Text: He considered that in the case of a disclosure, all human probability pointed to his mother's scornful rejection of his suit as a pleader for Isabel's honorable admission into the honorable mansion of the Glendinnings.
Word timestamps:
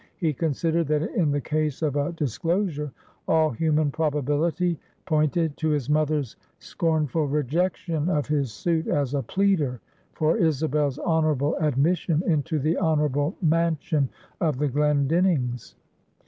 He 0.17 0.33
considered 0.33 0.87
that 0.87 1.13
in 1.13 1.29
the 1.29 1.39
case 1.39 1.83
of 1.83 1.95
a 1.95 2.11
disclosure, 2.11 2.91
all 3.27 3.51
human 3.51 3.91
probability 3.91 4.79
pointed 5.05 5.55
to 5.57 5.69
his 5.69 5.91
mother's 5.91 6.37
scornful 6.57 7.27
rejection 7.27 8.09
of 8.09 8.25
his 8.25 8.51
suit 8.51 8.87
as 8.87 9.13
a 9.13 9.21
pleader 9.21 9.79
for 10.13 10.37
Isabel's 10.37 10.97
honorable 10.97 11.55
admission 11.57 12.23
into 12.25 12.57
the 12.57 12.77
honorable 12.77 13.35
mansion 13.43 14.09
of 14.39 14.57
the 14.57 14.69
Glendinnings. 14.69 15.75